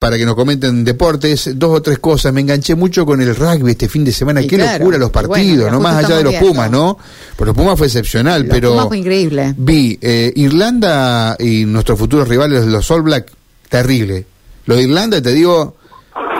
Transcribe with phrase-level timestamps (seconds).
[0.00, 2.32] para que nos comenten deportes, dos o tres cosas.
[2.32, 4.40] Me enganché mucho con el rugby este fin de semana.
[4.40, 5.78] Y Qué claro, locura los bueno, partidos, ¿no?
[5.78, 6.70] Más allá de los Pumas.
[6.70, 6.96] ¿no?
[7.36, 9.54] Pues los Pumas fue excepcional, Los pero Pumas fue increíble.
[9.58, 13.30] vi eh, Irlanda y nuestros futuros rivales, los All Black,
[13.68, 14.24] terrible.
[14.64, 15.76] Lo de Irlanda, te digo,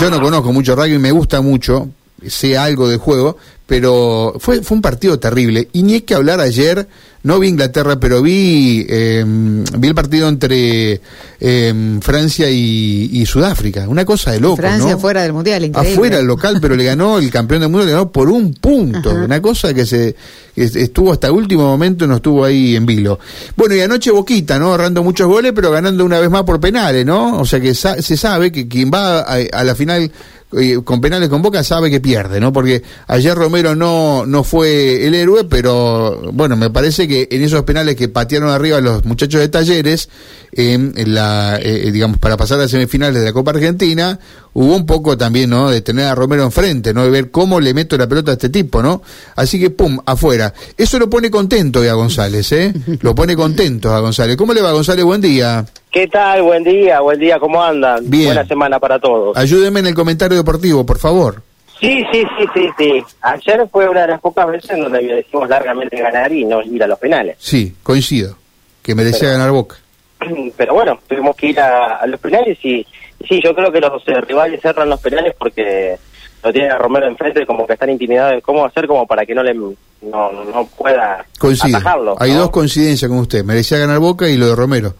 [0.00, 1.88] yo no conozco mucho rugby, me gusta mucho,
[2.28, 3.36] sé algo del juego,
[3.66, 5.68] pero fue, fue un partido terrible.
[5.72, 6.86] Y ni hay que hablar ayer,
[7.22, 11.00] no vi Inglaterra, pero vi, eh, vi el partido entre
[11.40, 13.88] eh, Francia y, y Sudáfrica.
[13.88, 14.98] Una cosa de loco, Francia ¿no?
[14.98, 15.94] fuera del mundial, increíble.
[15.94, 19.10] Afuera el local, pero le ganó el campeón del mundo, le ganó por un punto.
[19.14, 20.14] Una cosa que se
[20.54, 23.18] que estuvo hasta el último momento, no estuvo ahí en vilo.
[23.56, 24.66] Bueno, y anoche Boquita, ¿no?
[24.66, 27.38] Ahorrando muchos goles, pero ganando una vez más por penales, ¿no?
[27.40, 30.12] O sea que sa- se sabe que quien va a, a la final
[30.58, 32.52] eh, con penales con Boca sabe que pierde, ¿no?
[32.52, 37.62] Porque ayer Romero no, no fue el héroe, pero bueno, me parece que en esos
[37.64, 40.08] penales que patearon arriba los muchachos de Talleres,
[40.52, 44.18] eh, en la, eh, digamos, para pasar a semifinales de la Copa Argentina,
[44.52, 45.70] hubo un poco también, ¿no?
[45.70, 47.04] De tener a Romero enfrente, ¿no?
[47.04, 49.02] De ver cómo le meto la pelota a este tipo, ¿no?
[49.36, 50.54] Así que, pum, afuera.
[50.76, 52.72] Eso lo pone contento a González, ¿eh?
[53.00, 54.36] Lo pone contento a González.
[54.36, 55.04] ¿Cómo le va, González?
[55.04, 55.66] Buen día.
[55.94, 56.42] ¿Qué tal?
[56.42, 58.10] Buen día, buen día, ¿cómo andan?
[58.10, 58.26] Bien.
[58.26, 59.36] Buena semana para todos.
[59.36, 61.40] Ayúdeme en el comentario deportivo, por favor.
[61.78, 63.04] Sí, sí, sí, sí, sí.
[63.20, 66.82] Ayer fue una de las pocas veces en donde decimos largamente ganar y no ir
[66.82, 67.36] a los penales.
[67.38, 68.36] Sí, coincido.
[68.82, 69.76] Que merecía Pero- ganar Boca.
[70.56, 72.84] Pero bueno, tuvimos que ir a, a los penales y,
[73.28, 75.96] sí, yo creo que los eh, rivales cerran los penales porque
[76.42, 79.32] lo tienen a Romero enfrente como que están intimidados de cómo hacer como para que
[79.36, 81.76] no le no, no pueda Coincido.
[81.78, 82.16] atajarlo.
[82.18, 82.38] Hay ¿no?
[82.40, 83.44] dos coincidencias con usted.
[83.44, 84.94] Merecía ganar Boca y lo de Romero.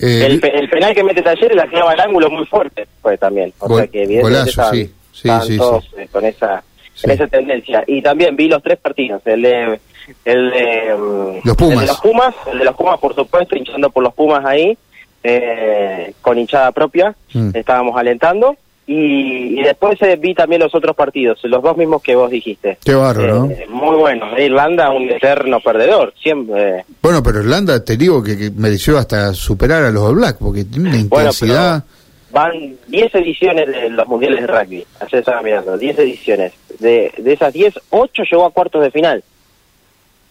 [0.00, 3.16] Eh, el, pe- el penal que mete Talleres la tiraba al ángulo muy fuerte, fue
[3.16, 3.52] también.
[3.58, 4.84] O Gol- sea que evidentemente golazo, sí.
[5.12, 6.62] Sí, estaban sí, todos eh, con esa
[6.94, 7.02] Sí.
[7.02, 7.84] con esa tendencia.
[7.86, 9.80] Y también vi los tres partidos, el de
[10.24, 11.72] el de, mm, Los Pumas.
[11.74, 14.76] el de los Pumas, el de los Pumas por supuesto, hinchando por los Pumas ahí,
[15.22, 17.50] eh, con hinchada propia, Mm.
[17.54, 18.56] estábamos alentando.
[18.88, 22.78] Y, y después eh, vi también los otros partidos, los dos mismos que vos dijiste.
[22.84, 23.50] Qué bárbaro, ¿no?
[23.50, 24.38] Eh, Muy bueno.
[24.38, 26.84] Irlanda, un eterno perdedor, siempre.
[27.02, 30.64] Bueno, pero Irlanda, te digo que, que mereció hasta superar a los All Black, porque
[30.64, 31.82] tiene una Bueno, intensidad.
[32.30, 32.52] Van
[32.86, 34.86] 10 ediciones de los mundiales de rugby.
[35.00, 36.52] Ayer estaba mirando, 10 ediciones.
[36.78, 39.24] De, de esas 10, 8 llegó a cuartos de final.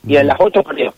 [0.08, 0.94] Y en las 8 perdió.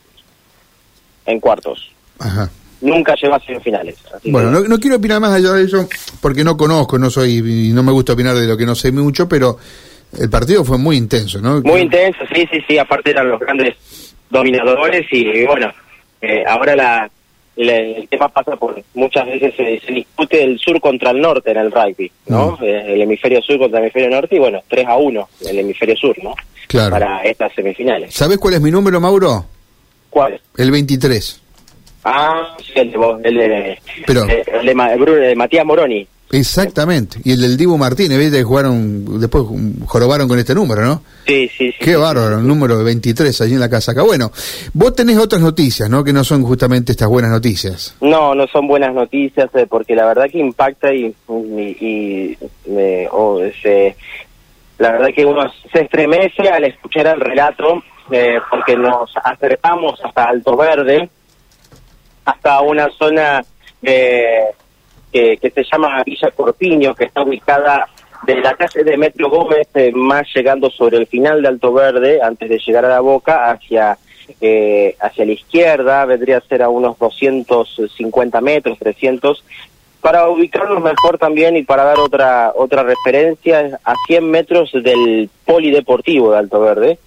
[1.25, 1.91] En cuartos.
[2.19, 2.49] Ajá.
[2.81, 3.95] Nunca llegó a semifinales.
[4.13, 5.87] Así Bueno, que- no, no quiero opinar más allá de eso,
[6.21, 8.91] porque no conozco, no soy, y no me gusta opinar de lo que no sé
[8.91, 9.57] mucho, pero
[10.19, 11.61] el partido fue muy intenso, ¿no?
[11.61, 12.77] Muy intenso, sí, sí, sí.
[12.77, 13.75] Aparte eran los grandes
[14.29, 15.71] dominadores y, bueno,
[16.21, 17.09] eh, ahora la,
[17.55, 21.51] la- el tema pasa por muchas veces se, se discute el sur contra el norte
[21.51, 22.57] en el rugby, ¿no?
[22.59, 22.63] Mm.
[22.63, 25.95] Eh, el hemisferio sur contra el hemisferio norte y bueno, 3 a 1 el hemisferio
[25.95, 26.35] sur, ¿no?
[26.67, 26.91] Claro.
[26.91, 28.13] Para estas semifinales.
[28.13, 29.45] ¿Sabes cuál es mi número, Mauro?
[30.09, 30.39] ¿Cuál?
[30.57, 31.41] El 23.
[32.09, 36.07] Ah, sí, el de, vos, el de, Pero- eh, el de, de Matías Moroni.
[36.29, 37.19] Exactamente.
[37.23, 38.43] Y el del Dibu Martínez, ¿viste?
[38.43, 41.01] Jugaron, después um, jorobaron con este número, ¿no?
[41.25, 41.77] Sí, sí, sí.
[41.79, 44.03] Qué bárbaro, el número 23 allí en la casa acá.
[44.03, 44.31] Bueno,
[44.73, 46.03] vos tenés otras noticias, ¿no?
[46.03, 47.95] Que no son justamente estas buenas noticias.
[48.01, 52.37] No, no son buenas noticias eh, porque la verdad que impacta y, y, y,
[52.67, 53.95] me- o se-
[54.79, 57.81] la verdad que uno se estremece al escuchar el relato
[58.11, 61.09] eh, porque nos acercamos hasta Alto Verde,
[62.27, 63.41] hasta una zona
[63.81, 64.47] eh,
[65.11, 67.87] que, se llama Villa Corpiño, que está ubicada
[68.25, 72.19] de la calle de Metro Gómez, eh, más llegando sobre el final de Alto Verde,
[72.21, 73.97] antes de llegar a la boca, hacia
[74.41, 79.41] eh, hacia la izquierda, vendría a ser a unos 250 metros, 300,
[80.01, 86.33] para ubicarnos mejor también y para dar otra otra referencia, a 100 metros del polideportivo
[86.33, 86.99] de Alto Verde,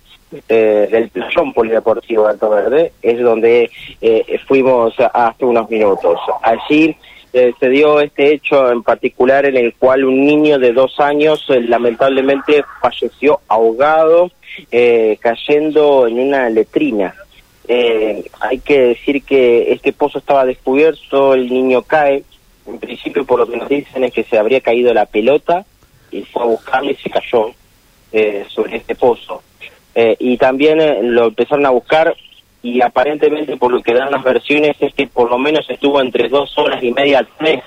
[0.49, 3.71] eh, del playón polideportivo de Alto Verde, es donde
[4.01, 6.19] eh, fuimos hace unos minutos.
[6.43, 6.97] Allí
[7.33, 11.45] eh, se dio este hecho en particular en el cual un niño de dos años
[11.49, 14.31] eh, lamentablemente falleció ahogado
[15.21, 17.15] cayendo en una letrina.
[18.41, 22.25] Hay que decir que este pozo estaba descubierto, el niño cae,
[22.67, 25.65] en principio por lo que nos dicen es que se habría caído la pelota
[26.11, 27.53] y fue a buscarlo y se cayó
[28.13, 29.30] eh, sobre este pozo.
[30.31, 32.15] Y también eh, lo empezaron a buscar
[32.63, 36.29] y aparentemente por lo que dan las versiones es que por lo menos estuvo entre
[36.29, 37.61] dos horas y media, tres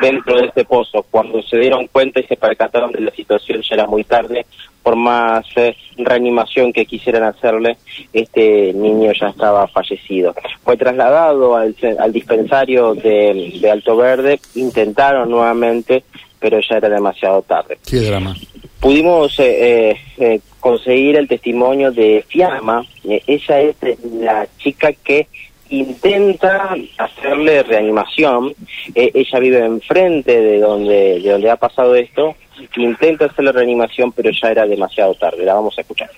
[0.00, 1.04] dentro de este pozo.
[1.10, 4.46] Cuando se dieron cuenta y se percataron de la situación ya era muy tarde,
[4.82, 7.76] por más eh, reanimación que quisieran hacerle,
[8.10, 10.34] este niño ya estaba fallecido.
[10.64, 16.04] Fue trasladado al, al dispensario de, de Alto Verde, intentaron nuevamente,
[16.40, 18.34] pero ya era demasiado tarde Qué drama.
[18.80, 22.86] pudimos eh, eh, eh, conseguir el testimonio de Fiamma.
[23.04, 25.26] Eh, ella es eh, la chica que
[25.68, 28.54] intenta hacerle reanimación.
[28.94, 32.36] Eh, ella vive enfrente de donde, de donde ha pasado esto.
[32.76, 35.44] Intenta hacerle reanimación, pero ya era demasiado tarde.
[35.44, 36.10] La vamos a escuchar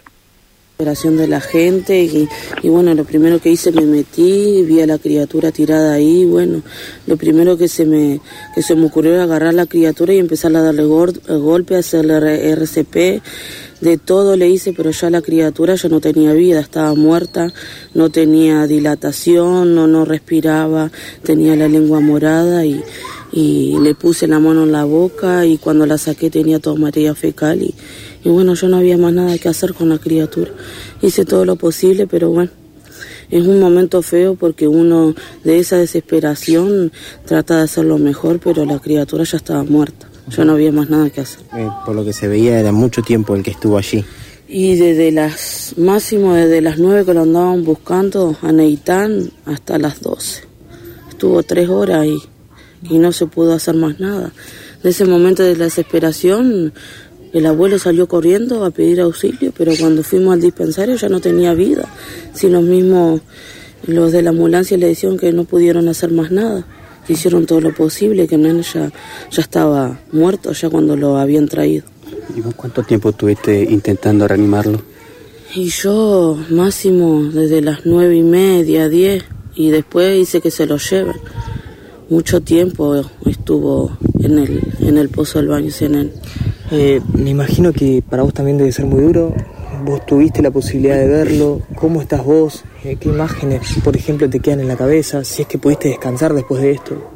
[0.76, 2.28] de la gente y,
[2.62, 6.62] y, bueno, lo primero que hice me metí, vi a la criatura tirada ahí, bueno,
[7.06, 8.20] lo primero que se me
[8.54, 13.22] que se me ocurrió era agarrar la criatura y empezar a darle golpe, hacerle RCP,
[13.84, 17.52] de todo le hice, pero ya la criatura ya no tenía vida, estaba muerta,
[17.92, 20.90] no tenía dilatación, no no respiraba,
[21.22, 22.82] tenía la lengua morada y
[23.30, 27.16] y le puse la mano en la boca y cuando la saqué tenía toda María
[27.16, 27.74] fecal y,
[28.22, 30.52] y bueno, yo no había más nada que hacer con la criatura.
[31.02, 32.52] Hice todo lo posible, pero bueno,
[33.30, 36.92] es un momento feo porque uno de esa desesperación
[37.26, 40.08] trata de hacer lo mejor, pero la criatura ya estaba muerta.
[40.28, 41.44] Yo no había más nada que hacer.
[41.56, 44.04] Eh, por lo que se veía era mucho tiempo el que estuvo allí.
[44.48, 50.00] Y desde las, máximo desde las nueve que lo andaban buscando a Neitán hasta las
[50.00, 50.44] doce.
[51.10, 52.18] Estuvo tres horas y
[52.90, 54.32] y no se pudo hacer más nada.
[54.82, 56.72] En ese momento de la desesperación,
[57.32, 61.54] el abuelo salió corriendo a pedir auxilio, pero cuando fuimos al dispensario ya no tenía
[61.54, 61.88] vida.
[62.34, 63.20] Si los mismos,
[63.86, 66.66] los de la ambulancia le decían que no pudieron hacer más nada,
[67.12, 68.90] hicieron todo lo posible, que el ya,
[69.30, 71.84] ya estaba muerto ya cuando lo habían traído.
[72.36, 74.80] ¿Y vos cuánto tiempo estuviste intentando reanimarlo?
[75.54, 79.24] Y yo, máximo, desde las nueve y media, diez,
[79.54, 81.14] y después hice que se lo lleven
[82.08, 86.10] mucho tiempo estuvo en el, en el pozo del baño CNN.
[86.70, 89.34] Eh, me imagino que para vos también debe ser muy duro.
[89.84, 91.60] Vos tuviste la posibilidad de verlo.
[91.74, 92.64] ¿Cómo estás vos?
[92.84, 95.24] Eh, ¿Qué imágenes, por ejemplo, te quedan en la cabeza?
[95.24, 97.10] Si es que pudiste descansar después de esto.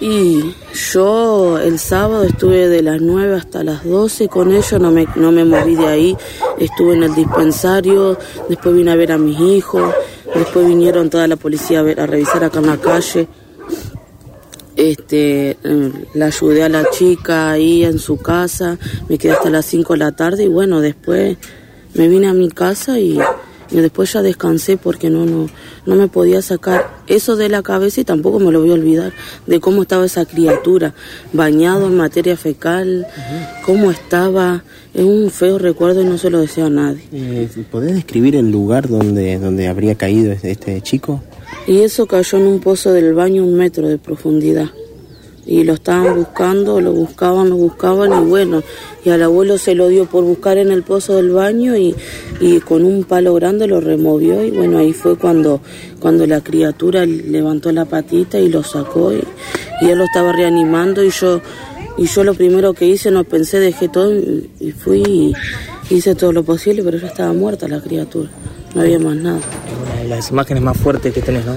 [0.00, 0.54] Y
[0.92, 5.30] yo el sábado estuve de las 9 hasta las 12 con ellos, no me, no
[5.30, 6.16] me moví de ahí,
[6.58, 8.16] estuve en el dispensario,
[8.48, 9.94] después vine a ver a mis hijos,
[10.34, 13.28] después vinieron toda la policía a, ver, a revisar acá en la calle
[14.80, 15.58] este,
[16.14, 19.98] la ayudé a la chica ahí en su casa, me quedé hasta las 5 de
[19.98, 21.36] la tarde y bueno, después
[21.94, 23.18] me vine a mi casa y,
[23.70, 25.48] después ya descansé porque no, no,
[25.86, 29.12] no me podía sacar eso de la cabeza y tampoco me lo voy a olvidar
[29.46, 30.94] de cómo estaba esa criatura,
[31.32, 33.06] bañado en materia fecal,
[33.64, 37.02] cómo estaba, es un feo recuerdo y no se lo deseo a nadie.
[37.12, 41.22] Eh, ¿Podés describir el lugar donde, donde habría caído este, este chico?
[41.66, 44.70] y eso cayó en un pozo del baño un metro de profundidad.
[45.50, 48.62] Y lo estaban buscando, lo buscaban, lo buscaban y bueno,
[49.04, 51.96] y al abuelo se lo dio por buscar en el pozo del baño y,
[52.40, 55.60] y con un palo grande lo removió y bueno, ahí fue cuando,
[55.98, 59.24] cuando la criatura levantó la patita y lo sacó y,
[59.82, 61.40] él lo estaba reanimando y yo,
[61.98, 66.32] y yo lo primero que hice, no pensé, dejé todo y, fui y hice todo
[66.32, 68.30] lo posible, pero ya estaba muerta la criatura,
[68.72, 69.40] no había más nada
[70.08, 71.56] las imágenes más fuertes que tenés, ¿no?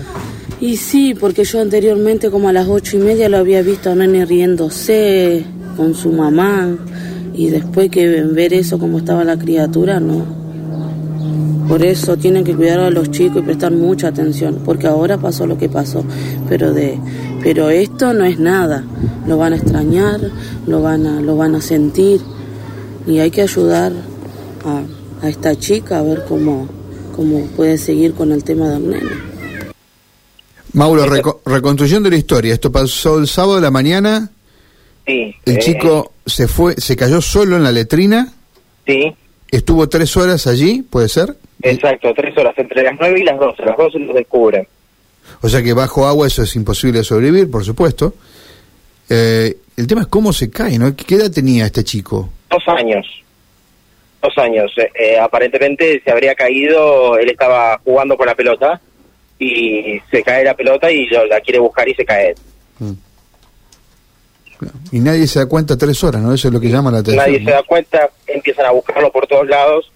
[0.60, 3.96] Y sí, porque yo anteriormente, como a las ocho y media, lo había visto a
[3.96, 5.46] Nene riéndose
[5.76, 6.78] con su mamá.
[7.34, 10.44] Y después que ver eso, como estaba la criatura, no.
[11.68, 15.48] Por eso tienen que cuidar a los chicos y prestar mucha atención, porque ahora pasó
[15.48, 16.04] lo que pasó,
[16.50, 17.00] pero de,
[17.42, 18.84] pero esto no es nada.
[19.28, 20.20] Lo van a extrañar,
[20.68, 22.20] lo van a, lo van a sentir
[23.08, 23.94] y hay que ayudar
[24.66, 26.68] a, a esta chica a ver cómo,
[27.16, 29.33] cómo puede seguir con el tema de un
[30.74, 31.06] Mauro,
[31.46, 34.30] reconstruyendo la historia, esto pasó el sábado de la mañana.
[35.06, 35.36] Sí.
[35.46, 38.34] El eh, chico se fue, se cayó solo en la letrina.
[38.86, 39.14] Sí.
[39.52, 41.36] Estuvo tres horas allí, ¿puede ser?
[41.62, 43.64] Exacto, tres horas, entre las nueve y las doce.
[43.64, 44.68] Las doce lo descubren.
[45.42, 48.16] O sea que bajo agua eso es imposible de sobrevivir, por supuesto.
[49.10, 50.96] Eh, el tema es cómo se cae, ¿no?
[50.96, 52.30] ¿Qué edad tenía este chico?
[52.50, 53.06] Dos años
[54.24, 54.72] dos años.
[54.78, 58.80] Eh, eh, aparentemente se habría caído, él estaba jugando con la pelota
[59.44, 62.36] y se cae la pelota y la quiere buscar y se cae.
[62.80, 62.94] Mm.
[64.92, 66.34] Y nadie se da cuenta tres horas, ¿no?
[66.34, 67.26] Eso es lo que llama la atención.
[67.26, 69.92] Nadie se da cuenta, empiezan a buscarlo por todos lados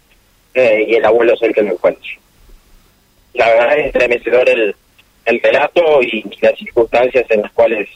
[0.54, 2.10] eh, y el abuelo es el que lo encuentra.
[3.34, 4.76] La verdad es estremecedor el,
[5.26, 7.88] el relato y, las circunstancias en las cuales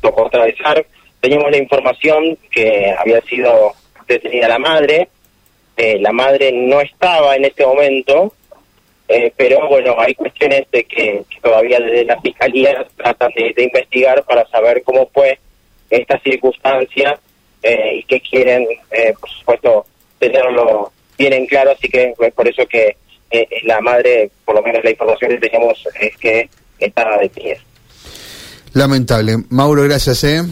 [0.00, 0.84] tocó atravesar.
[1.20, 3.72] Teníamos la información que había sido
[4.06, 5.08] detenida la madre.
[5.76, 8.32] Eh, la madre no estaba en este momento,
[9.08, 14.46] eh, pero bueno, hay cuestiones de que, todavía desde la fiscalía tratan de, investigar para
[14.48, 15.38] saber cómo fue
[15.90, 17.18] esta circunstancia
[17.62, 18.66] eh, y que quieren,
[19.18, 19.86] por supuesto,
[20.18, 21.72] tenerlo bien en claro.
[21.72, 22.96] Así que es por eso que
[23.64, 26.48] la madre, por lo menos la información que tenemos es que
[26.78, 27.58] está detenida.
[28.74, 29.36] Lamentable.
[29.48, 30.22] Mauro, gracias.
[30.24, 30.42] ¿eh?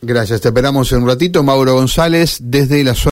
[0.00, 1.42] Gracias, te esperamos en un ratito.
[1.42, 3.06] Mauro González, desde la zona.